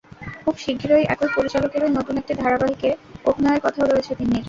[0.43, 2.89] খুব শিগগিরই একই পরিচালকেরই নতুন একটি ধারাবাহিকে
[3.25, 4.39] অভিনয়ের কথাও রয়েছে তিন্নির।